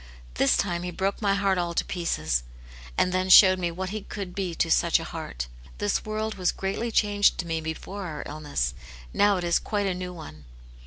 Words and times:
This 0.33 0.57
time 0.57 0.81
he 0.81 0.89
broke 0.89 1.21
my 1.21 1.35
heart 1.35 1.59
all 1.59 1.75
to 1.75 1.85
pieces, 1.85 2.41
and 2.97 3.11
then 3.11 3.29
showed 3.29 3.59
me 3.59 3.69
what 3.69 3.91
he 3.91 4.01
could 4.01 4.33
be 4.33 4.55
to 4.55 4.71
such 4.71 4.99
a 4.99 5.03
heart. 5.03 5.45
This 5.77 6.05
world 6.05 6.39
was 6.39 6.51
greatly 6.51 6.89
changed 6.89 7.37
to 7.37 7.45
me 7.45 7.61
before 7.61 8.07
our 8.07 8.23
illness; 8.25 8.73
now 9.13 9.37
it 9.37 9.43
is 9.43 9.59
quite 9.59 9.85
a 9.85 9.93
new 9.93 10.11
one." 10.11 10.45